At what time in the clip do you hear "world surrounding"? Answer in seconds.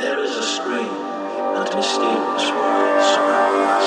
2.52-3.68